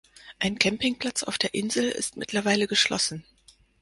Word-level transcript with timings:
Ein 0.39 0.57
Campingplatz 0.57 1.21
auf 1.21 1.37
der 1.37 1.53
Insel 1.53 1.87
ist 1.87 2.17
mittlerweile 2.17 2.65
geschlossen. 2.65 3.23